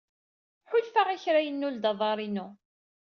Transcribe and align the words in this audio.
Ḥulfaɣ 0.69 1.07
i 1.15 1.17
kra 1.23 1.39
yennul-d 1.45 1.83
aḍar-inu. 1.91 2.47